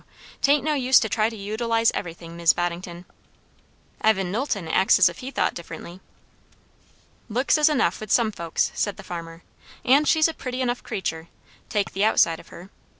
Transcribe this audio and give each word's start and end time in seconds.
'Tain't 0.41 0.63
no 0.63 0.73
use 0.73 0.99
to 0.99 1.07
try 1.07 1.29
to 1.29 1.35
utilize 1.37 1.91
everything, 1.91 2.35
Mis' 2.35 2.53
Boddington." 2.53 3.05
"Evan 4.03 4.31
Knowlton 4.31 4.67
acts 4.67 4.97
as 4.97 5.09
if 5.09 5.19
he 5.19 5.29
thought 5.29 5.53
differently." 5.53 5.99
"Looks 7.29 7.55
is 7.55 7.69
enough, 7.69 7.99
with 7.99 8.11
some 8.11 8.31
folks," 8.31 8.71
said 8.73 8.97
the 8.97 9.03
farmer; 9.03 9.43
"and 9.85 10.07
she's 10.07 10.27
a 10.27 10.33
pretty 10.33 10.59
enough 10.59 10.81
creatur', 10.81 11.27
take 11.69 11.93
the 11.93 12.03
outside 12.03 12.39
of 12.39 12.47
her. 12.47 12.71